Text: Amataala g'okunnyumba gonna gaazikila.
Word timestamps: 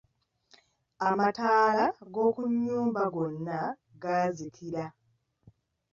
Amataala 1.09 1.85
g'okunnyumba 2.13 3.03
gonna 3.13 3.59
gaazikila. 4.01 4.85